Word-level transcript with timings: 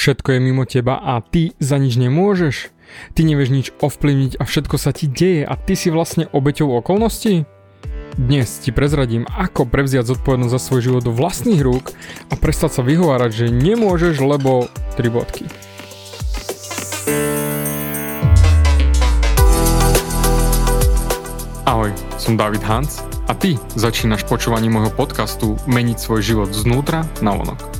Všetko 0.00 0.32
je 0.32 0.40
mimo 0.40 0.64
teba 0.64 0.96
a 0.96 1.20
ty 1.20 1.52
za 1.60 1.76
nič 1.76 2.00
nemôžeš. 2.00 2.72
Ty 3.12 3.20
nevieš 3.20 3.50
nič 3.52 3.66
ovplyvniť 3.84 4.40
a 4.40 4.48
všetko 4.48 4.80
sa 4.80 4.96
ti 4.96 5.04
deje 5.04 5.44
a 5.44 5.52
ty 5.60 5.76
si 5.76 5.92
vlastne 5.92 6.24
obeťou 6.32 6.72
okolností? 6.80 7.44
Dnes 8.16 8.48
ti 8.64 8.72
prezradím, 8.72 9.28
ako 9.28 9.68
prevziať 9.68 10.08
zodpovednosť 10.08 10.54
za 10.56 10.60
svoj 10.64 10.80
život 10.80 11.02
do 11.04 11.12
vlastných 11.12 11.60
rúk 11.60 11.92
a 12.32 12.34
prestať 12.40 12.80
sa 12.80 12.82
vyhovárať, 12.88 13.44
že 13.44 13.52
nemôžeš, 13.52 14.24
lebo 14.24 14.72
tri 14.96 15.12
bodky. 15.12 15.44
Ahoj, 21.68 21.92
som 22.16 22.40
David 22.40 22.64
Hans 22.64 23.04
a 23.28 23.36
ty 23.36 23.60
začínaš 23.76 24.24
počúvanie 24.24 24.72
môjho 24.72 24.96
podcastu 24.96 25.60
Meniť 25.68 26.00
svoj 26.00 26.24
život 26.24 26.48
znútra 26.56 27.04
na 27.20 27.36
vonok. 27.36 27.79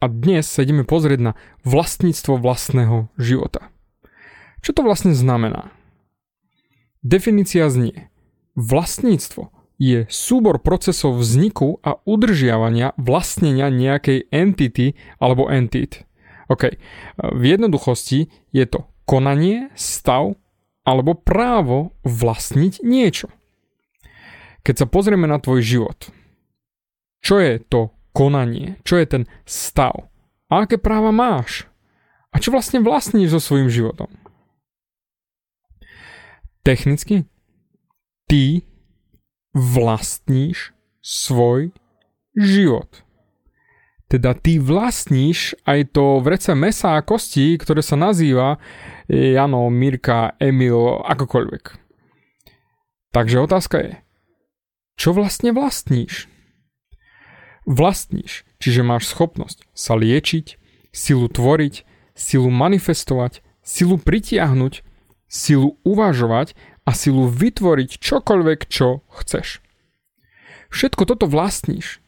a 0.00 0.08
dnes 0.08 0.48
sa 0.48 0.64
ideme 0.64 0.82
pozrieť 0.88 1.20
na 1.20 1.32
vlastníctvo 1.68 2.40
vlastného 2.40 3.12
života. 3.20 3.68
Čo 4.64 4.80
to 4.80 4.80
vlastne 4.84 5.12
znamená? 5.12 5.72
Definícia 7.04 7.68
znie. 7.68 8.08
Vlastníctvo 8.56 9.52
je 9.80 10.04
súbor 10.12 10.60
procesov 10.60 11.16
vzniku 11.16 11.80
a 11.80 11.96
udržiavania 12.04 12.92
vlastnenia 13.00 13.72
nejakej 13.72 14.28
entity 14.28 14.96
alebo 15.16 15.48
entit. 15.48 16.04
OK, 16.52 16.76
v 17.16 17.42
jednoduchosti 17.46 18.28
je 18.52 18.64
to 18.68 18.84
konanie, 19.08 19.72
stav 19.78 20.36
alebo 20.84 21.16
právo 21.16 21.96
vlastniť 22.04 22.84
niečo. 22.84 23.32
Keď 24.60 24.84
sa 24.84 24.86
pozrieme 24.88 25.24
na 25.24 25.40
tvoj 25.40 25.64
život, 25.64 26.12
čo 27.24 27.40
je 27.40 27.60
to 27.64 27.96
konanie, 28.10 28.78
čo 28.82 28.98
je 28.98 29.06
ten 29.06 29.22
stav 29.46 30.10
a 30.50 30.66
aké 30.66 30.76
práva 30.76 31.14
máš 31.14 31.70
a 32.30 32.38
čo 32.42 32.50
vlastne 32.54 32.82
vlastníš 32.82 33.38
so 33.38 33.40
svojím 33.40 33.70
životom. 33.70 34.10
Technicky, 36.62 37.24
ty 38.28 38.68
vlastníš 39.54 40.76
svoj 41.00 41.72
život. 42.36 43.02
Teda 44.10 44.34
ty 44.34 44.58
vlastníš 44.58 45.54
aj 45.62 45.94
to 45.94 46.18
vrece 46.18 46.50
mesa 46.58 46.98
a 46.98 47.06
kostí, 47.06 47.54
ktoré 47.54 47.78
sa 47.78 47.94
nazýva 47.94 48.58
Jano, 49.06 49.70
Mirka, 49.70 50.34
Emil, 50.42 50.98
akokoľvek. 51.06 51.64
Takže 53.14 53.36
otázka 53.42 53.76
je, 53.78 53.92
čo 54.98 55.14
vlastne 55.14 55.54
vlastníš? 55.54 56.26
Vlastníš, 57.70 58.42
čiže 58.58 58.82
máš 58.82 59.06
schopnosť 59.06 59.62
sa 59.70 59.94
liečiť, 59.94 60.58
silu 60.90 61.30
tvoriť, 61.30 61.86
silu 62.18 62.50
manifestovať, 62.50 63.46
silu 63.62 63.96
pritiahnuť, 63.96 64.82
silu 65.30 65.78
uvažovať 65.86 66.58
a 66.82 66.90
silu 66.90 67.30
vytvoriť 67.30 68.02
čokoľvek, 68.02 68.66
čo 68.66 69.06
chceš. 69.14 69.62
Všetko 70.74 71.06
toto 71.06 71.30
vlastníš. 71.30 72.02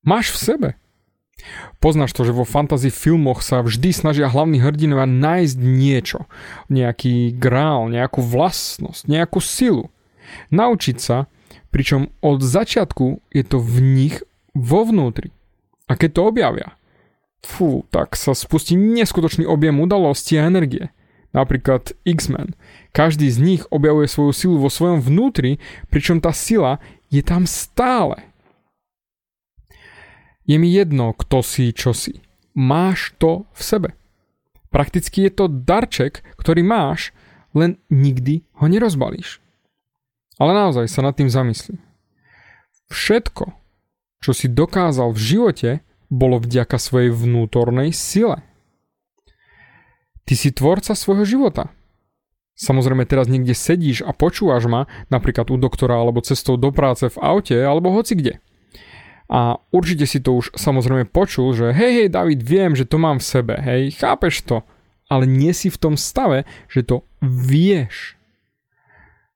Máš 0.00 0.32
v 0.32 0.38
sebe. 0.40 0.70
Poznáš 1.82 2.14
to, 2.14 2.22
že 2.22 2.36
vo 2.36 2.46
fantasy 2.46 2.88
filmoch 2.88 3.42
sa 3.42 3.60
vždy 3.60 3.90
snažia 3.90 4.30
hlavní 4.30 4.62
hrdinovia 4.62 5.10
nájsť 5.10 5.56
niečo, 5.58 6.30
nejaký 6.70 7.34
grál, 7.34 7.90
nejakú 7.90 8.22
vlastnosť, 8.22 9.10
nejakú 9.10 9.42
silu. 9.42 9.90
Naučiť 10.54 10.96
sa, 11.02 11.26
pričom 11.74 12.14
od 12.22 12.40
začiatku 12.40 13.26
je 13.34 13.42
to 13.42 13.58
v 13.58 13.76
nich 13.82 14.16
vo 14.52 14.84
vnútri. 14.84 15.32
A 15.88 15.96
keď 15.98 16.10
to 16.16 16.22
objavia, 16.28 16.68
fú, 17.42 17.84
tak 17.90 18.14
sa 18.14 18.32
spustí 18.32 18.78
neskutočný 18.78 19.44
objem 19.44 19.76
udalostí 19.82 20.38
a 20.38 20.46
energie. 20.46 20.94
Napríklad 21.32 21.96
X-Men. 22.04 22.52
Každý 22.92 23.32
z 23.32 23.38
nich 23.40 23.62
objavuje 23.72 24.04
svoju 24.04 24.32
silu 24.36 24.56
vo 24.60 24.68
svojom 24.68 25.00
vnútri, 25.00 25.56
pričom 25.88 26.20
tá 26.20 26.30
sila 26.36 26.76
je 27.08 27.24
tam 27.24 27.48
stále. 27.48 28.28
Je 30.44 30.60
mi 30.60 30.68
jedno, 30.68 31.16
kto 31.16 31.40
si, 31.40 31.72
čo 31.72 31.96
si. 31.96 32.20
Máš 32.52 33.16
to 33.16 33.48
v 33.56 33.60
sebe. 33.64 33.90
Prakticky 34.68 35.24
je 35.28 35.32
to 35.32 35.44
darček, 35.48 36.20
ktorý 36.36 36.60
máš, 36.60 37.16
len 37.56 37.80
nikdy 37.88 38.44
ho 38.60 38.68
nerozbalíš. 38.68 39.40
Ale 40.36 40.52
naozaj 40.52 40.88
sa 40.88 41.00
nad 41.04 41.16
tým 41.16 41.28
zamyslí. 41.32 41.76
Všetko, 42.92 43.56
čo 44.22 44.30
si 44.30 44.46
dokázal 44.46 45.10
v 45.10 45.20
živote, 45.20 45.70
bolo 46.06 46.38
vďaka 46.38 46.78
svojej 46.78 47.10
vnútornej 47.10 47.90
sile. 47.90 48.46
Ty 50.22 50.34
si 50.38 50.54
tvorca 50.54 50.94
svojho 50.94 51.26
života. 51.26 51.74
Samozrejme 52.54 53.02
teraz 53.08 53.26
niekde 53.26 53.58
sedíš 53.58 54.06
a 54.06 54.14
počúvaš 54.14 54.70
ma, 54.70 54.86
napríklad 55.10 55.50
u 55.50 55.58
doktora 55.58 55.98
alebo 55.98 56.22
cestou 56.22 56.54
do 56.54 56.70
práce 56.70 57.10
v 57.10 57.18
aute 57.18 57.58
alebo 57.58 57.90
hoci 57.90 58.14
kde. 58.14 58.38
A 59.32 59.58
určite 59.72 60.04
si 60.04 60.20
to 60.20 60.38
už 60.38 60.54
samozrejme 60.54 61.08
počul, 61.08 61.56
že 61.56 61.72
hej, 61.72 62.04
hej, 62.04 62.08
David, 62.12 62.44
viem, 62.44 62.76
že 62.76 62.84
to 62.84 63.00
mám 63.00 63.18
v 63.18 63.26
sebe, 63.26 63.54
hej, 63.58 63.96
chápeš 63.96 64.44
to, 64.44 64.60
ale 65.08 65.24
nie 65.24 65.50
si 65.56 65.72
v 65.72 65.80
tom 65.80 65.94
stave, 65.96 66.44
že 66.68 66.84
to 66.84 67.08
vieš. 67.24 68.20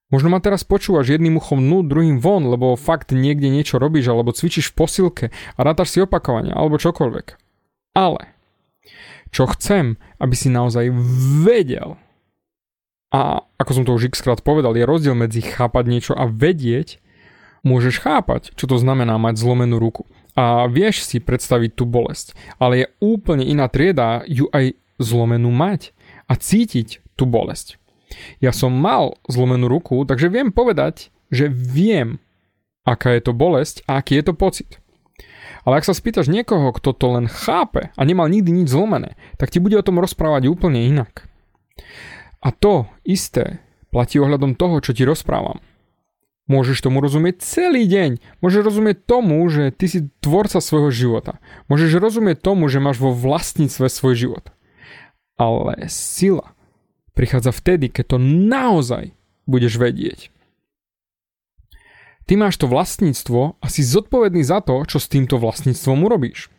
Možno 0.06 0.30
ma 0.30 0.38
teraz 0.38 0.62
počúvaš 0.62 1.10
jedným 1.10 1.42
uchom 1.42 1.58
dnu, 1.58 1.82
druhým 1.82 2.22
von, 2.22 2.46
lebo 2.46 2.78
fakt 2.78 3.10
niekde 3.10 3.50
niečo 3.50 3.82
robíš, 3.82 4.06
alebo 4.06 4.30
cvičíš 4.30 4.70
v 4.70 4.76
posilke 4.78 5.26
a 5.58 5.60
rátaš 5.66 5.94
si 5.94 5.98
opakovania, 5.98 6.54
alebo 6.54 6.78
čokoľvek. 6.78 7.26
Ale, 7.98 8.30
čo 9.34 9.50
chcem, 9.50 9.98
aby 10.22 10.34
si 10.38 10.46
naozaj 10.46 10.94
vedel, 11.42 11.98
a 13.10 13.42
ako 13.58 13.70
som 13.72 13.84
to 13.86 13.98
už 13.98 14.14
x 14.14 14.22
krát 14.22 14.38
povedal, 14.46 14.78
je 14.78 14.86
rozdiel 14.86 15.18
medzi 15.18 15.42
chápať 15.42 15.84
niečo 15.90 16.12
a 16.14 16.30
vedieť, 16.30 17.02
môžeš 17.66 17.98
chápať, 17.98 18.54
čo 18.54 18.70
to 18.70 18.78
znamená 18.78 19.18
mať 19.18 19.42
zlomenú 19.42 19.82
ruku. 19.82 20.06
A 20.38 20.70
vieš 20.70 21.02
si 21.02 21.18
predstaviť 21.18 21.74
tú 21.74 21.88
bolesť, 21.88 22.36
ale 22.62 22.84
je 22.84 22.86
úplne 23.02 23.42
iná 23.42 23.66
trieda 23.66 24.22
ju 24.30 24.46
aj 24.54 24.76
zlomenú 25.02 25.50
mať 25.50 25.96
a 26.30 26.38
cítiť 26.38 27.02
tú 27.18 27.26
bolesť. 27.26 27.80
Ja 28.38 28.54
som 28.54 28.72
mal 28.74 29.18
zlomenú 29.26 29.66
ruku, 29.66 30.06
takže 30.06 30.30
viem 30.30 30.54
povedať, 30.54 31.10
že 31.30 31.50
viem, 31.50 32.22
aká 32.86 33.18
je 33.18 33.22
to 33.26 33.32
bolesť 33.34 33.82
a 33.90 33.98
aký 33.98 34.22
je 34.22 34.24
to 34.30 34.34
pocit. 34.34 34.70
Ale 35.66 35.82
ak 35.82 35.86
sa 35.86 35.98
spýtaš 35.98 36.30
niekoho, 36.30 36.70
kto 36.70 36.94
to 36.94 37.06
len 37.18 37.26
chápe 37.26 37.90
a 37.90 38.02
nemal 38.06 38.30
nikdy 38.30 38.54
nič 38.54 38.70
zlomené, 38.70 39.18
tak 39.34 39.50
ti 39.50 39.58
bude 39.58 39.74
o 39.74 39.82
tom 39.82 39.98
rozprávať 39.98 40.46
úplne 40.46 40.86
inak. 40.86 41.26
A 42.38 42.54
to 42.54 42.86
isté 43.02 43.58
platí 43.90 44.22
ohľadom 44.22 44.54
toho, 44.54 44.78
čo 44.78 44.94
ti 44.94 45.02
rozprávam. 45.02 45.58
Môžeš 46.46 46.78
tomu 46.78 47.02
rozumieť 47.02 47.42
celý 47.42 47.90
deň. 47.90 48.22
Môžeš 48.38 48.62
rozumieť 48.62 49.02
tomu, 49.02 49.42
že 49.50 49.74
ty 49.74 49.90
si 49.90 50.06
tvorca 50.22 50.62
svojho 50.62 50.94
života. 50.94 51.42
Môžeš 51.66 51.98
rozumieť 51.98 52.38
tomu, 52.38 52.70
že 52.70 52.78
máš 52.78 53.02
vo 53.02 53.10
vlastníctve 53.10 53.90
svoj 53.90 54.14
život. 54.14 54.44
Ale 55.34 55.90
sila 55.90 56.54
prichádza 57.16 57.50
vtedy, 57.50 57.88
keď 57.88 58.14
to 58.14 58.18
naozaj 58.20 59.16
budeš 59.48 59.80
vedieť. 59.80 60.28
Ty 62.26 62.34
máš 62.36 62.60
to 62.60 62.68
vlastníctvo 62.68 63.56
a 63.56 63.66
si 63.72 63.86
zodpovedný 63.86 64.42
za 64.44 64.60
to, 64.60 64.82
čo 64.84 65.00
s 65.00 65.08
týmto 65.08 65.40
vlastníctvom 65.40 66.04
urobíš. 66.04 66.52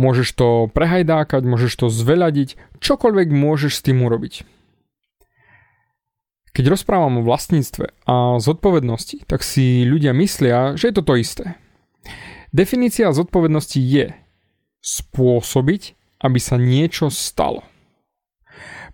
Môžeš 0.00 0.28
to 0.32 0.48
prehajdákať, 0.72 1.44
môžeš 1.44 1.72
to 1.76 1.86
zveľadiť, 1.92 2.80
čokoľvek 2.80 3.28
môžeš 3.28 3.72
s 3.78 3.84
tým 3.84 4.00
urobiť. 4.02 4.48
Keď 6.52 6.64
rozprávam 6.68 7.20
o 7.20 7.24
vlastníctve 7.24 7.92
a 8.08 8.40
zodpovednosti, 8.40 9.24
tak 9.28 9.44
si 9.44 9.84
ľudia 9.84 10.16
myslia, 10.16 10.76
že 10.76 10.92
je 10.92 10.94
to 10.96 11.04
to 11.04 11.14
isté. 11.20 11.44
Definícia 12.52 13.12
zodpovednosti 13.12 13.80
je 13.80 14.12
spôsobiť, 14.84 15.82
aby 16.20 16.38
sa 16.40 16.60
niečo 16.60 17.08
stalo. 17.08 17.64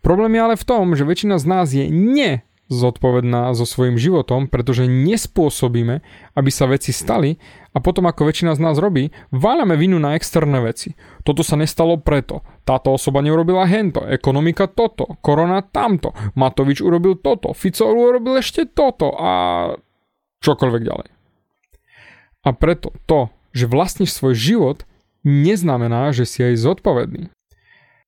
Problém 0.00 0.38
je 0.38 0.44
ale 0.44 0.56
v 0.56 0.64
tom, 0.64 0.94
že 0.94 1.06
väčšina 1.06 1.36
z 1.38 1.46
nás 1.46 1.66
je 1.74 1.86
ne 1.90 2.46
zodpovedná 2.68 3.56
so 3.56 3.64
svojím 3.64 3.96
životom, 3.96 4.44
pretože 4.46 4.84
nespôsobíme, 4.84 6.04
aby 6.36 6.50
sa 6.52 6.68
veci 6.68 6.92
stali 6.92 7.40
a 7.72 7.80
potom 7.80 8.04
ako 8.04 8.28
väčšina 8.28 8.52
z 8.52 8.60
nás 8.60 8.76
robí, 8.76 9.08
váľame 9.32 9.74
vinu 9.80 9.96
na 9.96 10.12
externé 10.14 10.60
veci. 10.60 10.92
Toto 11.24 11.40
sa 11.40 11.56
nestalo 11.56 11.96
preto, 11.96 12.44
táto 12.68 12.92
osoba 12.92 13.24
neurobila 13.24 13.64
hento, 13.64 14.04
ekonomika 14.04 14.68
toto, 14.68 15.16
korona 15.24 15.64
tamto, 15.64 16.12
Matovič 16.36 16.84
urobil 16.84 17.16
toto, 17.16 17.56
Fico 17.56 17.88
urobil 17.88 18.36
ešte 18.44 18.68
toto 18.68 19.16
a 19.16 19.30
čokoľvek 20.44 20.82
ďalej. 20.84 21.08
A 22.44 22.48
preto 22.52 22.92
to, 23.08 23.32
že 23.56 23.64
vlastníš 23.64 24.12
svoj 24.12 24.36
život, 24.36 24.78
neznamená, 25.24 26.12
že 26.12 26.28
si 26.28 26.44
aj 26.44 26.60
zodpovedný. 26.60 27.32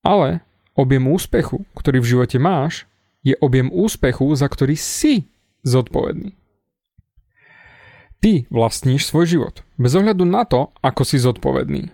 Ale 0.05 0.45
objem 0.81 1.05
úspechu, 1.13 1.69
ktorý 1.77 2.01
v 2.01 2.11
živote 2.17 2.41
máš, 2.41 2.89
je 3.21 3.37
objem 3.37 3.69
úspechu, 3.69 4.25
za 4.33 4.49
ktorý 4.49 4.81
si 4.81 5.29
zodpovedný. 5.61 6.33
Ty 8.21 8.49
vlastníš 8.53 9.09
svoj 9.09 9.29
život, 9.29 9.55
bez 9.81 9.97
ohľadu 9.97 10.25
na 10.25 10.45
to, 10.45 10.73
ako 10.81 11.03
si 11.05 11.17
zodpovedný. 11.21 11.89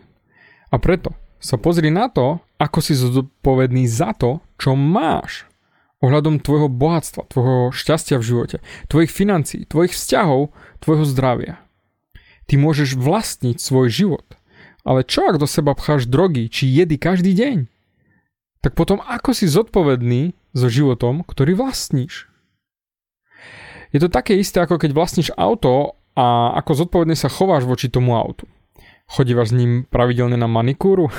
A 0.70 0.76
preto 0.78 1.14
sa 1.38 1.54
pozri 1.58 1.90
na 1.90 2.10
to, 2.10 2.42
ako 2.58 2.78
si 2.82 2.98
zodpovedný 2.98 3.86
za 3.86 4.10
to, 4.14 4.42
čo 4.58 4.74
máš. 4.74 5.46
Ohľadom 6.02 6.42
tvojho 6.42 6.66
bohatstva, 6.66 7.30
tvojho 7.30 7.70
šťastia 7.70 8.18
v 8.18 8.26
živote, 8.26 8.56
tvojich 8.90 9.10
financií, 9.10 9.62
tvojich 9.64 9.94
vzťahov, 9.94 10.50
tvojho 10.82 11.04
zdravia. 11.06 11.62
Ty 12.46 12.58
môžeš 12.58 12.98
vlastniť 12.98 13.58
svoj 13.58 13.90
život. 13.90 14.26
Ale 14.86 15.02
čo 15.02 15.26
ak 15.26 15.42
do 15.42 15.50
seba 15.50 15.74
pcháš 15.74 16.06
drogy 16.06 16.46
či 16.46 16.70
jedy 16.70 16.94
každý 16.94 17.34
deň? 17.34 17.56
Tak 18.66 18.74
potom 18.74 18.98
ako 18.98 19.30
si 19.30 19.46
zodpovedný 19.46 20.34
so 20.50 20.66
životom, 20.66 21.22
ktorý 21.22 21.54
vlastníš. 21.54 22.26
Je 23.94 24.02
to 24.02 24.10
také 24.10 24.34
isté, 24.34 24.58
ako 24.58 24.82
keď 24.82 24.90
vlastníš 24.90 25.30
auto 25.38 25.94
a 26.18 26.50
ako 26.58 26.82
zodpovedne 26.82 27.14
sa 27.14 27.30
chováš 27.30 27.62
voči 27.62 27.86
tomu 27.86 28.18
autu. 28.18 28.50
Chodívaš 29.06 29.54
s 29.54 29.58
ním 29.62 29.86
pravidelne 29.86 30.34
na 30.34 30.50
manikúru? 30.50 31.14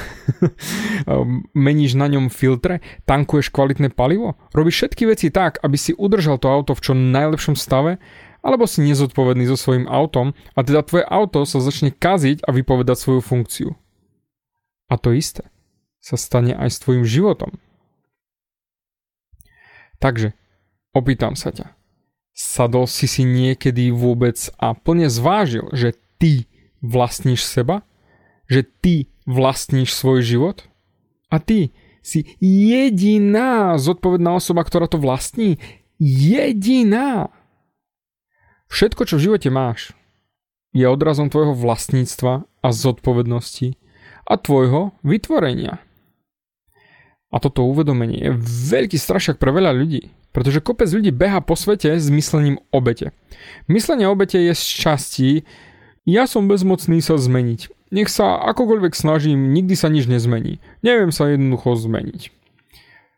Meníš 1.56 1.96
na 1.96 2.12
ňom 2.12 2.28
filtre? 2.28 2.84
Tankuješ 3.08 3.48
kvalitné 3.56 3.96
palivo? 3.96 4.36
Robíš 4.52 4.84
všetky 4.84 5.08
veci 5.08 5.32
tak, 5.32 5.64
aby 5.64 5.80
si 5.80 5.96
udržal 5.96 6.44
to 6.44 6.52
auto 6.52 6.76
v 6.76 6.84
čo 6.84 6.92
najlepšom 7.00 7.56
stave? 7.56 7.96
Alebo 8.44 8.68
si 8.68 8.84
nezodpovedný 8.84 9.48
so 9.48 9.56
svojím 9.56 9.88
autom 9.88 10.36
a 10.52 10.68
teda 10.68 10.84
tvoje 10.84 11.08
auto 11.08 11.48
sa 11.48 11.64
začne 11.64 11.96
kaziť 11.96 12.44
a 12.44 12.52
vypovedať 12.52 13.00
svoju 13.00 13.24
funkciu? 13.24 13.72
A 14.92 15.00
to 15.00 15.16
isté 15.16 15.48
sa 16.08 16.16
stane 16.16 16.56
aj 16.56 16.72
s 16.72 16.80
tvojim 16.80 17.04
životom. 17.04 17.60
Takže, 20.00 20.32
opýtam 20.96 21.36
sa 21.36 21.52
ťa. 21.52 21.76
Sadol 22.32 22.88
si 22.88 23.12
si 23.12 23.28
niekedy 23.28 23.92
vôbec 23.92 24.40
a 24.56 24.72
plne 24.72 25.12
zvážil, 25.12 25.68
že 25.76 26.00
ty 26.16 26.48
vlastníš 26.80 27.44
seba? 27.44 27.84
Že 28.48 28.62
ty 28.80 28.96
vlastníš 29.28 29.92
svoj 29.92 30.24
život? 30.24 30.64
A 31.28 31.44
ty 31.44 31.76
si 32.00 32.24
jediná 32.40 33.76
zodpovedná 33.76 34.40
osoba, 34.40 34.64
ktorá 34.64 34.88
to 34.88 35.02
vlastní. 35.02 35.60
Jediná. 36.00 37.36
Všetko, 38.72 39.04
čo 39.04 39.20
v 39.20 39.26
živote 39.28 39.50
máš, 39.52 39.92
je 40.72 40.88
odrazom 40.88 41.28
tvojho 41.28 41.58
vlastníctva 41.58 42.46
a 42.46 42.68
zodpovednosti 42.70 43.76
a 44.30 44.34
tvojho 44.38 44.96
vytvorenia. 45.02 45.84
A 47.28 47.44
toto 47.44 47.68
uvedomenie 47.68 48.20
je 48.24 48.32
veľký 48.72 48.96
strašak 48.96 49.36
pre 49.36 49.52
veľa 49.52 49.76
ľudí, 49.76 50.10
pretože 50.32 50.64
kopec 50.64 50.88
ľudí 50.88 51.12
beha 51.12 51.44
po 51.44 51.60
svete 51.60 52.00
s 52.00 52.08
myslením 52.08 52.64
obete. 52.72 53.12
Myslenie 53.68 54.08
obete 54.08 54.40
je 54.40 54.56
z 54.56 54.64
časti 54.64 55.30
ja 56.08 56.24
som 56.24 56.48
bezmocný 56.48 57.04
sa 57.04 57.20
zmeniť. 57.20 57.92
Nech 57.92 58.08
sa 58.08 58.40
akokoľvek 58.40 58.96
snažím, 58.96 59.52
nikdy 59.52 59.76
sa 59.76 59.92
nič 59.92 60.08
nezmení. 60.08 60.64
Neviem 60.80 61.12
sa 61.12 61.28
jednoducho 61.28 61.76
zmeniť. 61.76 62.32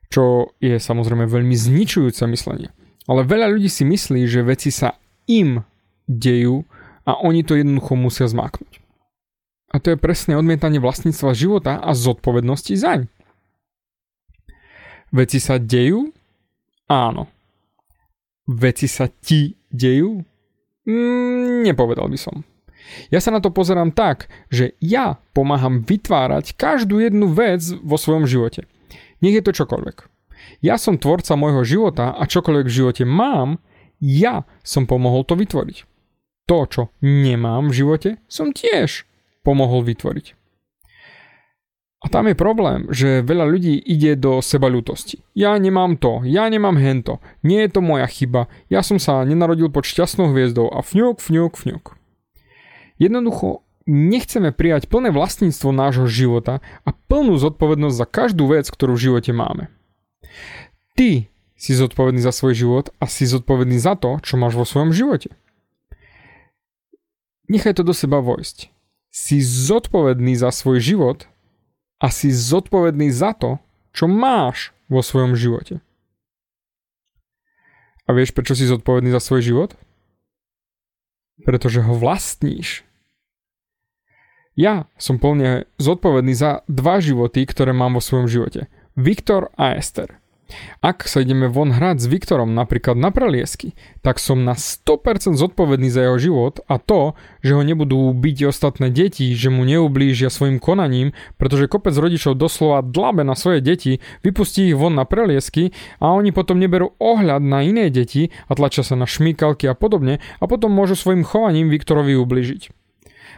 Čo 0.10 0.58
je 0.58 0.82
samozrejme 0.82 1.30
veľmi 1.30 1.54
zničujúce 1.54 2.26
myslenie. 2.26 2.74
Ale 3.06 3.30
veľa 3.30 3.54
ľudí 3.54 3.70
si 3.70 3.86
myslí, 3.86 4.26
že 4.26 4.42
veci 4.42 4.74
sa 4.74 4.98
im 5.30 5.62
dejú 6.10 6.66
a 7.06 7.22
oni 7.22 7.46
to 7.46 7.54
jednoducho 7.54 7.94
musia 7.94 8.26
zmáknuť. 8.26 8.82
A 9.70 9.78
to 9.78 9.94
je 9.94 10.02
presne 10.02 10.34
odmietanie 10.34 10.82
vlastníctva 10.82 11.38
života 11.38 11.78
a 11.78 11.94
zodpovednosti 11.94 12.74
zaň. 12.74 13.06
Veci 15.10 15.42
sa 15.42 15.58
dejú? 15.58 16.10
Áno. 16.90 17.30
Veci 18.50 18.86
sa 18.90 19.10
ti 19.10 19.54
dejú? 19.70 20.22
Mm, 20.90 21.66
nepovedal 21.66 22.10
by 22.10 22.18
som. 22.18 22.42
Ja 23.14 23.22
sa 23.22 23.30
na 23.30 23.38
to 23.38 23.54
pozerám 23.54 23.94
tak, 23.94 24.26
že 24.50 24.74
ja 24.82 25.22
pomáham 25.38 25.86
vytvárať 25.86 26.58
každú 26.58 26.98
jednu 26.98 27.30
vec 27.30 27.62
vo 27.86 27.98
svojom 27.98 28.26
živote. 28.26 28.66
Nech 29.22 29.38
je 29.38 29.46
to 29.46 29.54
čokoľvek. 29.54 30.10
Ja 30.66 30.82
som 30.82 30.98
tvorca 30.98 31.38
môjho 31.38 31.62
života 31.62 32.16
a 32.18 32.24
čokoľvek 32.26 32.66
v 32.66 32.78
živote 32.82 33.04
mám, 33.06 33.62
ja 34.02 34.48
som 34.66 34.90
pomohol 34.90 35.28
to 35.28 35.38
vytvoriť. 35.38 35.78
To, 36.50 36.66
čo 36.66 36.82
nemám 37.06 37.70
v 37.70 37.78
živote, 37.86 38.10
som 38.26 38.50
tiež 38.50 39.06
pomohol 39.46 39.86
vytvoriť. 39.86 40.39
A 42.00 42.08
tam 42.08 42.32
je 42.32 42.36
problém, 42.36 42.88
že 42.96 43.20
veľa 43.20 43.44
ľudí 43.44 43.76
ide 43.76 44.16
do 44.16 44.40
sebaľútosti. 44.40 45.20
Ja 45.36 45.52
nemám 45.60 46.00
to, 46.00 46.24
ja 46.24 46.48
nemám 46.48 46.80
hento, 46.80 47.20
nie 47.44 47.60
je 47.68 47.76
to 47.76 47.84
moja 47.84 48.08
chyba, 48.08 48.48
ja 48.72 48.80
som 48.80 49.04
sa 49.04 49.28
nenarodil 49.28 49.68
pod 49.68 49.84
šťastnou 49.84 50.32
hviezdou 50.32 50.72
a 50.72 50.80
fňuk, 50.80 51.20
fňuk, 51.20 51.60
fňuk. 51.60 52.00
Jednoducho 53.04 53.68
nechceme 53.84 54.56
prijať 54.56 54.88
plné 54.88 55.12
vlastníctvo 55.12 55.76
nášho 55.76 56.08
života 56.08 56.64
a 56.88 56.96
plnú 56.96 57.36
zodpovednosť 57.36 57.96
za 58.00 58.08
každú 58.08 58.48
vec, 58.48 58.72
ktorú 58.72 58.96
v 58.96 59.04
živote 59.12 59.32
máme. 59.36 59.68
Ty 60.96 61.28
si 61.60 61.72
zodpovedný 61.76 62.24
za 62.24 62.32
svoj 62.32 62.56
život 62.56 62.96
a 63.04 63.12
si 63.12 63.28
zodpovedný 63.28 63.76
za 63.76 64.00
to, 64.00 64.24
čo 64.24 64.40
máš 64.40 64.56
vo 64.56 64.64
svojom 64.64 64.96
živote. 64.96 65.36
Nechaj 67.52 67.76
to 67.76 67.84
do 67.84 67.92
seba 67.92 68.24
vojsť. 68.24 68.72
Si 69.10 69.42
zodpovedný 69.42 70.38
za 70.38 70.54
svoj 70.54 70.80
život 70.80 71.26
a 72.00 72.08
si 72.08 72.32
zodpovedný 72.32 73.12
za 73.12 73.36
to, 73.36 73.60
čo 73.92 74.08
máš 74.08 74.72
vo 74.88 75.04
svojom 75.04 75.36
živote. 75.36 75.84
A 78.08 78.16
vieš, 78.16 78.34
prečo 78.34 78.58
si 78.58 78.66
zodpovedný 78.66 79.14
za 79.14 79.22
svoj 79.22 79.46
život? 79.46 79.72
Pretože 81.46 81.86
ho 81.86 81.94
vlastníš. 81.94 82.84
Ja 84.60 84.92
som 85.00 85.24
plne 85.24 85.70
zodpovedný 85.80 86.36
za 86.36 86.68
dva 86.68 87.00
životy, 87.00 87.48
ktoré 87.48 87.72
mám 87.72 87.96
vo 87.96 88.04
svojom 88.04 88.28
živote. 88.28 88.68
Viktor 89.00 89.56
a 89.56 89.80
Ester. 89.80 90.19
Ak 90.82 91.06
sa 91.06 91.22
ideme 91.22 91.48
von 91.48 91.72
hrať 91.76 92.02
s 92.02 92.08
Viktorom 92.10 92.52
napríklad 92.58 92.98
na 92.98 93.14
preliesky, 93.14 93.78
tak 94.02 94.18
som 94.18 94.42
na 94.42 94.58
100% 94.58 95.38
zodpovedný 95.38 95.88
za 95.88 96.10
jeho 96.10 96.18
život 96.18 96.62
a 96.66 96.82
to, 96.82 97.14
že 97.46 97.54
ho 97.56 97.62
nebudú 97.64 98.12
byť 98.16 98.38
ostatné 98.50 98.90
deti, 98.90 99.32
že 99.38 99.54
mu 99.54 99.64
neublížia 99.64 100.34
svojim 100.34 100.58
konaním, 100.58 101.14
pretože 101.38 101.70
kopec 101.70 101.94
rodičov 101.94 102.36
doslova 102.36 102.82
dlabe 102.82 103.22
na 103.22 103.38
svoje 103.38 103.62
deti, 103.62 104.02
vypustí 104.26 104.74
ich 104.74 104.78
von 104.78 104.98
na 104.98 105.06
preliesky 105.06 105.72
a 106.02 106.12
oni 106.14 106.34
potom 106.34 106.58
neberú 106.58 106.98
ohľad 106.98 107.44
na 107.46 107.62
iné 107.62 107.94
deti 107.94 108.34
a 108.50 108.56
tlačia 108.58 108.82
sa 108.82 108.98
na 108.98 109.06
šmíkalky 109.06 109.70
a 109.70 109.78
podobne 109.78 110.20
a 110.42 110.44
potom 110.50 110.74
môžu 110.74 110.98
svojim 110.98 111.22
chovaním 111.22 111.70
Viktorovi 111.70 112.18
ublížiť. 112.18 112.74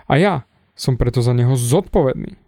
A 0.07 0.17
ja 0.17 0.33
som 0.73 0.97
preto 0.97 1.21
za 1.21 1.35
neho 1.35 1.53
zodpovedný. 1.53 2.39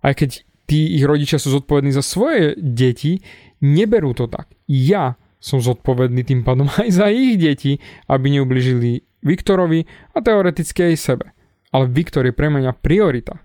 Aj 0.00 0.12
keď 0.16 0.44
tí 0.70 0.94
ich 0.94 1.02
rodičia 1.02 1.42
sú 1.42 1.50
zodpovední 1.58 1.90
za 1.90 2.06
svoje 2.06 2.54
deti, 2.54 3.18
neberú 3.58 4.14
to 4.14 4.30
tak. 4.30 4.54
Ja 4.70 5.18
som 5.42 5.58
zodpovedný 5.58 6.22
tým 6.22 6.46
pádom 6.46 6.70
aj 6.80 6.88
za 6.94 7.10
ich 7.10 7.34
deti, 7.42 7.82
aby 8.06 8.30
neubližili 8.38 9.02
Viktorovi 9.26 9.84
a 10.14 10.22
teoreticky 10.22 10.94
aj 10.94 10.96
sebe. 10.96 11.26
Ale 11.74 11.90
Viktor 11.90 12.22
je 12.22 12.34
pre 12.34 12.46
mňa 12.46 12.78
priorita. 12.78 13.42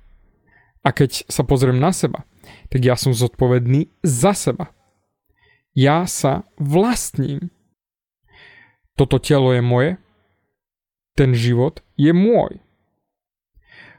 A 0.86 0.94
keď 0.94 1.25
sa 1.25 1.41
pozriem 1.41 1.82
na 1.82 1.89
seba, 1.89 2.29
tak 2.70 2.86
ja 2.86 2.94
som 2.94 3.10
zodpovedný 3.10 3.89
za 4.05 4.38
seba. 4.38 4.70
Ja 5.74 6.05
sa 6.05 6.46
vlastním. 6.62 7.50
Toto 8.94 9.17
telo 9.20 9.51
je 9.51 9.65
moje, 9.65 9.91
ten 11.17 11.34
život 11.36 11.82
je 12.00 12.13
môj. 12.15 12.62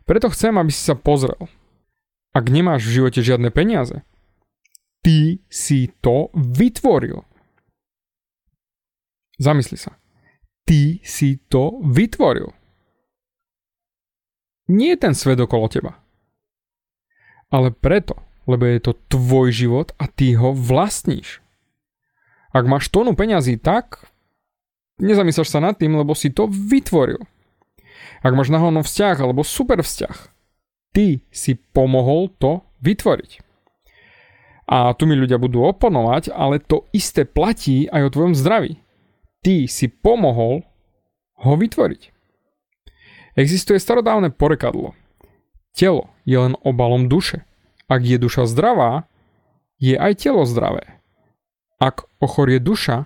Preto 0.07 0.31
chcem, 0.31 0.55
aby 0.55 0.71
si 0.71 0.81
sa 0.87 0.95
pozrel. 0.95 1.51
Ak 2.37 2.53
nemáš 2.53 2.85
v 2.85 3.01
živote 3.01 3.25
žiadne 3.25 3.49
peniaze, 3.49 4.05
ty 5.01 5.41
si 5.49 5.89
to 6.05 6.29
vytvoril. 6.37 7.25
Zamysli 9.41 9.81
sa. 9.81 9.97
Ty 10.69 11.01
si 11.01 11.41
to 11.49 11.81
vytvoril. 11.81 12.53
Nie 14.69 15.01
ten 15.01 15.17
svet 15.17 15.41
okolo 15.41 15.73
teba. 15.73 15.97
Ale 17.49 17.73
preto, 17.73 18.21
lebo 18.45 18.69
je 18.69 18.85
to 18.85 18.93
tvoj 19.09 19.49
život 19.57 19.97
a 19.97 20.05
ty 20.05 20.37
ho 20.37 20.53
vlastníš. 20.53 21.41
Ak 22.53 22.69
máš 22.69 22.93
tónu 22.93 23.17
peňazí, 23.17 23.57
tak 23.57 24.13
nezamyslíš 25.01 25.49
sa 25.49 25.65
nad 25.65 25.81
tým, 25.81 25.97
lebo 25.97 26.13
si 26.13 26.29
to 26.29 26.45
vytvoril. 26.53 27.25
Ak 28.21 28.37
máš 28.37 28.53
nahovno 28.53 28.85
vzťah 28.85 29.25
alebo 29.25 29.41
super 29.41 29.81
vzťah, 29.81 30.36
ty 30.97 31.21
si 31.29 31.61
pomohol 31.77 32.33
to 32.41 32.65
vytvoriť. 32.81 33.45
A 34.67 34.97
tu 34.97 35.05
mi 35.05 35.13
ľudia 35.13 35.37
budú 35.37 35.69
oponovať, 35.69 36.33
ale 36.33 36.57
to 36.57 36.89
isté 36.97 37.29
platí 37.29 37.85
aj 37.93 38.09
o 38.09 38.13
tvojom 38.17 38.33
zdraví. 38.33 38.81
Ty 39.45 39.69
si 39.69 39.93
pomohol 39.93 40.65
ho 41.45 41.53
vytvoriť. 41.55 42.03
Existuje 43.37 43.77
starodávne 43.77 44.33
porekadlo. 44.33 44.97
Telo 45.77 46.09
je 46.25 46.41
len 46.41 46.57
obalom 46.65 47.13
duše. 47.13 47.45
Ak 47.87 48.01
je 48.01 48.17
duša 48.17 48.49
zdravá, 48.49 49.05
je 49.77 49.95
aj 49.95 50.25
telo 50.25 50.49
zdravé. 50.49 50.97
Ak 51.77 52.09
ochorie 52.25 52.57
duša, 52.57 53.05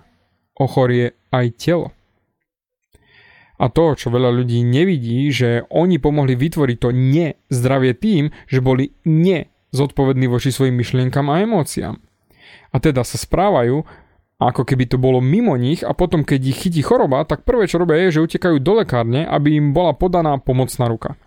ochorie 0.54 1.18
aj 1.34 1.58
telo. 1.58 1.90
A 3.60 3.68
to, 3.68 3.92
čo 3.92 4.08
veľa 4.08 4.32
ľudí 4.32 4.64
nevidí, 4.64 5.28
že 5.28 5.68
oni 5.68 6.00
pomohli 6.00 6.32
vytvoriť 6.32 6.76
to 6.80 6.96
nezdravie 6.96 7.92
tým, 7.92 8.32
že 8.48 8.64
boli 8.64 8.96
nezodpovední 9.04 10.32
voči 10.32 10.48
svojim 10.48 10.80
myšlienkam 10.80 11.28
a 11.28 11.44
emóciám. 11.44 12.00
A 12.72 12.76
teda 12.80 13.04
sa 13.04 13.20
správajú, 13.20 13.84
ako 14.40 14.64
keby 14.64 14.88
to 14.88 14.96
bolo 14.96 15.20
mimo 15.20 15.52
nich 15.60 15.84
a 15.84 15.92
potom 15.92 16.24
keď 16.24 16.40
ich 16.40 16.58
chytí 16.64 16.80
choroba, 16.80 17.28
tak 17.28 17.44
prvé 17.44 17.68
čo 17.68 17.76
robia 17.76 18.08
je, 18.08 18.16
že 18.16 18.24
utekajú 18.24 18.56
do 18.64 18.80
lekárne, 18.80 19.28
aby 19.28 19.60
im 19.60 19.76
bola 19.76 19.92
podaná 19.92 20.40
pomocná 20.40 20.88
ruka. 20.88 21.20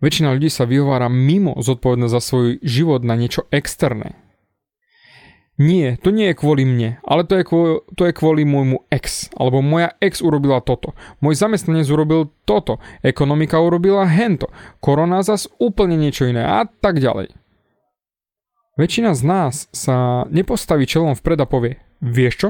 Väčšina 0.00 0.32
ľudí 0.32 0.48
sa 0.48 0.64
vyhovára 0.64 1.12
mimo 1.12 1.60
zodpovednosť 1.60 2.14
za 2.16 2.20
svoj 2.24 2.46
život 2.64 3.04
na 3.04 3.20
niečo 3.20 3.44
externé. 3.52 4.23
Nie, 5.54 5.94
to 6.02 6.10
nie 6.10 6.34
je 6.34 6.38
kvôli 6.38 6.66
mne, 6.66 6.98
ale 7.06 7.22
to 7.22 7.38
je 7.38 7.46
kvôli, 7.46 7.78
to 7.94 8.10
je 8.10 8.12
kvôli 8.12 8.42
môjmu 8.42 8.90
ex. 8.90 9.30
Alebo 9.38 9.62
moja 9.62 9.94
ex 10.02 10.18
urobila 10.18 10.58
toto. 10.58 10.98
Môj 11.22 11.38
zamestnanec 11.38 11.86
urobil 11.94 12.34
toto. 12.42 12.82
Ekonomika 13.06 13.62
urobila 13.62 14.02
hento. 14.02 14.50
Korona 14.82 15.22
zas 15.22 15.46
úplne 15.62 15.94
niečo 15.94 16.26
iné 16.26 16.42
a 16.42 16.66
tak 16.66 16.98
ďalej. 16.98 17.30
Väčšina 18.74 19.14
z 19.14 19.22
nás 19.22 19.54
sa 19.70 20.26
nepostaví 20.26 20.90
čelom 20.90 21.14
vpred 21.14 21.38
a 21.38 21.46
povie, 21.46 21.78
vieš 22.02 22.34
čo? 22.34 22.48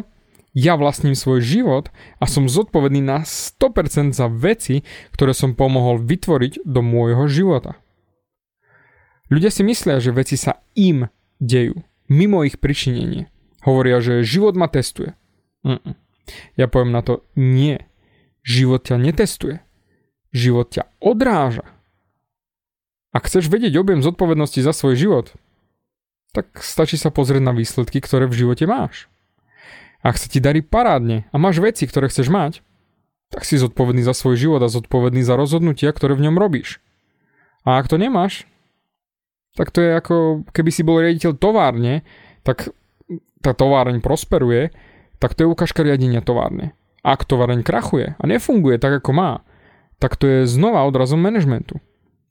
Ja 0.56 0.80
vlastním 0.80 1.12
svoj 1.12 1.44
život 1.44 1.92
a 2.16 2.24
som 2.24 2.48
zodpovedný 2.48 3.04
na 3.04 3.28
100% 3.28 4.16
za 4.16 4.32
veci, 4.32 4.80
ktoré 5.12 5.36
som 5.36 5.52
pomohol 5.52 6.00
vytvoriť 6.00 6.64
do 6.64 6.80
môjho 6.80 7.28
života. 7.28 7.76
Ľudia 9.28 9.52
si 9.52 9.60
myslia, 9.60 10.00
že 10.00 10.16
veci 10.16 10.40
sa 10.40 10.64
im 10.72 11.12
dejú 11.36 11.84
mimo 12.08 12.44
ich 12.44 12.60
pričinenie. 12.60 13.28
Hovoria, 13.64 14.00
že 14.04 14.26
život 14.26 14.54
ma 14.54 14.68
testuje. 14.68 15.16
Mm-mm. 15.64 15.96
Ja 16.56 16.68
poviem 16.68 16.92
na 16.92 17.00
to, 17.00 17.24
nie. 17.36 17.80
Život 18.44 18.84
ťa 18.88 18.96
netestuje. 19.00 19.64
Život 20.32 20.72
ťa 20.76 20.84
odráža. 21.00 21.64
Ak 23.14 23.30
chceš 23.30 23.46
vedieť 23.46 23.78
objem 23.78 24.02
zodpovednosti 24.02 24.58
za 24.58 24.74
svoj 24.74 24.98
život, 24.98 25.26
tak 26.34 26.50
stačí 26.60 26.98
sa 26.98 27.14
pozrieť 27.14 27.46
na 27.46 27.54
výsledky, 27.54 28.02
ktoré 28.02 28.26
v 28.26 28.42
živote 28.42 28.66
máš. 28.66 29.06
Ak 30.02 30.18
sa 30.18 30.26
ti 30.28 30.42
darí 30.42 30.60
parádne 30.60 31.30
a 31.30 31.38
máš 31.38 31.62
veci, 31.62 31.86
ktoré 31.86 32.10
chceš 32.10 32.28
mať, 32.28 32.60
tak 33.30 33.46
si 33.46 33.56
zodpovedný 33.56 34.02
za 34.02 34.12
svoj 34.12 34.36
život 34.36 34.60
a 34.60 34.68
zodpovedný 34.68 35.22
za 35.22 35.38
rozhodnutia, 35.38 35.94
ktoré 35.94 36.18
v 36.18 36.28
ňom 36.28 36.36
robíš. 36.36 36.82
A 37.64 37.80
ak 37.80 37.88
to 37.88 37.96
nemáš, 37.96 38.44
tak 39.54 39.70
to 39.70 39.78
je 39.82 39.90
ako 39.94 40.16
keby 40.50 40.70
si 40.70 40.82
bol 40.82 40.98
riaditeľ 40.98 41.38
továrne, 41.38 42.02
tak 42.42 42.74
tá 43.40 43.54
továreň 43.54 44.02
prosperuje, 44.02 44.74
tak 45.22 45.38
to 45.38 45.46
je 45.46 45.52
ukážka 45.52 45.86
riadenia 45.86 46.20
továrne. 46.20 46.74
Ak 47.04 47.28
továreň 47.28 47.62
krachuje 47.62 48.16
a 48.16 48.22
nefunguje 48.24 48.80
tak, 48.80 49.04
ako 49.04 49.10
má, 49.12 49.32
tak 50.02 50.16
to 50.16 50.24
je 50.26 50.38
znova 50.48 50.84
odrazom 50.88 51.20
manažmentu. 51.20 51.78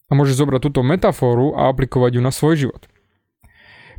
A 0.09 0.17
môžeš 0.17 0.41
zobrať 0.41 0.69
túto 0.69 0.81
metafóru 0.83 1.55
a 1.55 1.71
aplikovať 1.71 2.19
ju 2.19 2.21
na 2.21 2.29
svoj 2.33 2.55
život. 2.67 2.85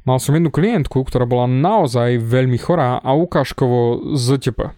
Mal 0.05 0.21
som 0.21 0.37
jednu 0.37 0.53
klientku, 0.53 1.01
ktorá 1.01 1.25
bola 1.25 1.49
naozaj 1.49 2.21
veľmi 2.21 2.61
chorá 2.61 3.01
a 3.01 3.17
ukážkovo 3.17 4.13
ZTP. 4.13 4.77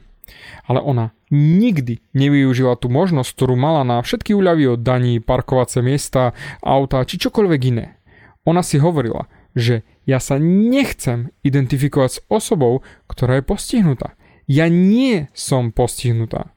Ale 0.70 0.78
ona 0.78 1.10
nikdy 1.34 1.98
nevyužila 2.14 2.78
tú 2.78 2.86
možnosť, 2.86 3.34
ktorú 3.34 3.58
mala 3.58 3.82
na 3.82 3.98
všetky 3.98 4.38
úľavy 4.38 4.78
od 4.78 4.80
daní, 4.86 5.18
parkovacie 5.18 5.82
miesta, 5.82 6.30
auta 6.62 7.02
či 7.02 7.18
čokoľvek 7.18 7.60
iné. 7.74 7.98
Ona 8.46 8.62
si 8.62 8.78
hovorila, 8.78 9.26
že 9.58 9.82
ja 10.06 10.22
sa 10.22 10.38
nechcem 10.38 11.34
identifikovať 11.42 12.10
s 12.10 12.22
osobou, 12.30 12.86
ktorá 13.10 13.42
je 13.42 13.44
postihnutá. 13.44 14.14
Ja 14.46 14.70
nie 14.70 15.26
som 15.34 15.74
postihnutá. 15.74 16.54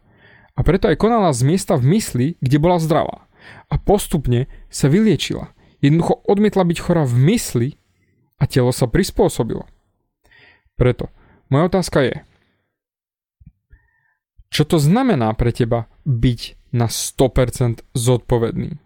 A 0.53 0.59
preto 0.61 0.91
aj 0.91 1.01
konala 1.01 1.33
z 1.33 1.47
miesta 1.47 1.73
v 1.79 1.97
mysli, 1.97 2.27
kde 2.43 2.61
bola 2.61 2.77
zdravá. 2.77 3.25
A 3.71 3.81
postupne 3.81 4.45
sa 4.69 4.91
vyliečila. 4.91 5.55
Jednoducho 5.81 6.21
odmietla 6.27 6.67
byť 6.67 6.77
chorá 6.77 7.07
v 7.07 7.15
mysli 7.33 7.69
a 8.37 8.45
telo 8.45 8.69
sa 8.69 8.85
prispôsobilo. 8.85 9.65
Preto 10.77 11.09
moja 11.49 11.71
otázka 11.71 12.05
je, 12.05 12.15
čo 14.49 14.67
to 14.67 14.77
znamená 14.77 15.33
pre 15.33 15.55
teba 15.55 15.87
byť 16.05 16.73
na 16.75 16.91
100% 16.91 17.85
zodpovedný? 17.93 18.77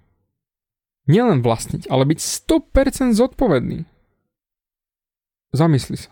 Nielen 1.04 1.44
vlastniť, 1.44 1.92
ale 1.92 2.08
byť 2.08 2.20
100% 2.20 3.12
zodpovedný. 3.12 3.84
Zamysli 5.52 6.00
sa. 6.00 6.12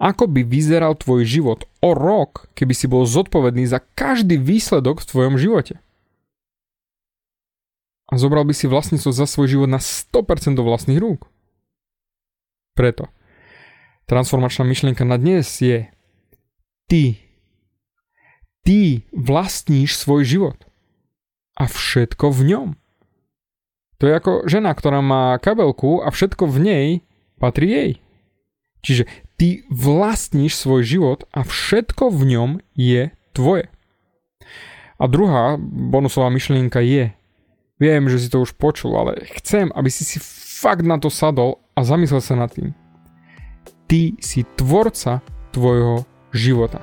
Ako 0.00 0.26
by 0.32 0.42
vyzeral 0.48 0.96
tvoj 0.96 1.28
život 1.28 1.68
o 1.84 1.92
rok, 1.92 2.48
keby 2.56 2.72
si 2.72 2.88
bol 2.88 3.04
zodpovedný 3.04 3.68
za 3.68 3.84
každý 3.94 4.40
výsledok 4.40 5.04
v 5.04 5.08
tvojom 5.12 5.34
živote? 5.36 5.76
A 8.10 8.16
zobral 8.16 8.42
by 8.48 8.56
si 8.56 8.66
vlastníctvo 8.66 9.12
za 9.12 9.28
svoj 9.28 9.46
život 9.46 9.68
na 9.68 9.78
100% 9.78 10.56
do 10.56 10.64
vlastných 10.64 10.98
rúk. 10.98 11.28
Preto 12.74 13.12
transformačná 14.08 14.66
myšlienka 14.66 15.06
na 15.06 15.20
dnes 15.20 15.46
je 15.62 15.86
ty. 16.90 17.22
Ty 18.66 19.06
vlastníš 19.14 19.94
svoj 20.00 20.26
život. 20.26 20.58
A 21.54 21.68
všetko 21.68 22.34
v 22.34 22.40
ňom. 22.50 22.68
To 24.00 24.08
je 24.08 24.16
ako 24.16 24.32
žena, 24.48 24.72
ktorá 24.72 25.04
má 25.04 25.36
kabelku 25.36 26.00
a 26.00 26.08
všetko 26.08 26.48
v 26.48 26.58
nej 26.64 26.86
patrí 27.36 27.68
jej. 27.68 27.92
Čiže 28.80 29.04
ty 29.36 29.68
vlastníš 29.68 30.56
svoj 30.56 30.82
život 30.88 31.28
a 31.36 31.44
všetko 31.44 32.08
v 32.08 32.22
ňom 32.32 32.50
je 32.72 33.12
tvoje. 33.36 33.68
A 34.96 35.04
druhá 35.04 35.60
bonusová 35.60 36.32
myšlienka 36.32 36.80
je, 36.80 37.12
viem, 37.76 38.02
že 38.08 38.24
si 38.24 38.28
to 38.32 38.40
už 38.40 38.56
počul, 38.56 38.96
ale 38.96 39.20
chcem, 39.40 39.68
aby 39.72 39.92
si 39.92 40.04
si 40.04 40.16
fakt 40.60 40.84
na 40.84 40.96
to 40.96 41.12
sadol 41.12 41.60
a 41.76 41.84
zamyslel 41.84 42.24
sa 42.24 42.36
nad 42.40 42.52
tým. 42.52 42.72
Ty 43.84 44.16
si 44.20 44.48
tvorca 44.56 45.20
tvojho 45.52 46.08
života. 46.32 46.80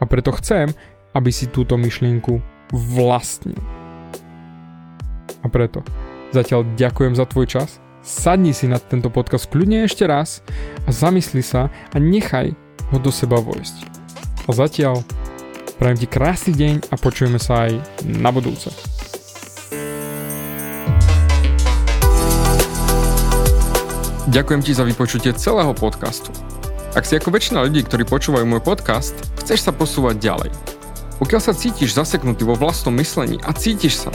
A 0.00 0.08
preto 0.08 0.32
chcem, 0.40 0.72
aby 1.12 1.28
si 1.28 1.52
túto 1.52 1.76
myšlienku 1.76 2.40
vlastnil. 2.72 3.60
A 5.40 5.46
preto 5.48 5.84
Zatiaľ 6.30 6.62
ďakujem 6.78 7.18
za 7.18 7.26
tvoj 7.26 7.46
čas. 7.50 7.82
Sadni 8.06 8.54
si 8.54 8.70
na 8.70 8.78
tento 8.78 9.10
podcast 9.10 9.50
kľudne 9.50 9.90
ešte 9.90 10.06
raz 10.06 10.46
a 10.86 10.94
zamysli 10.94 11.42
sa 11.42 11.66
a 11.90 11.96
nechaj 11.98 12.54
ho 12.94 12.96
do 13.02 13.10
seba 13.10 13.42
vojsť. 13.42 13.76
A 14.46 14.54
zatiaľ 14.54 15.02
prajem 15.82 15.98
ti 15.98 16.06
krásny 16.06 16.54
deň 16.54 16.74
a 16.86 16.94
počujeme 17.02 17.42
sa 17.42 17.66
aj 17.66 17.82
na 18.06 18.30
budúce. 18.30 18.70
Ďakujem 24.30 24.62
ti 24.62 24.70
za 24.70 24.86
vypočutie 24.86 25.34
celého 25.34 25.74
podcastu. 25.74 26.30
Ak 26.94 27.10
si 27.10 27.18
ako 27.18 27.34
väčšina 27.34 27.66
ľudí, 27.66 27.82
ktorí 27.82 28.06
počúvajú 28.06 28.46
môj 28.46 28.62
podcast, 28.62 29.18
chceš 29.42 29.66
sa 29.66 29.74
posúvať 29.74 30.22
ďalej. 30.22 30.50
Pokiaľ 31.18 31.42
sa 31.42 31.50
cítiš 31.50 31.98
zaseknutý 31.98 32.46
vo 32.46 32.54
vlastnom 32.54 32.94
myslení 33.02 33.42
a 33.42 33.50
cítiš 33.50 34.06
sa, 34.06 34.14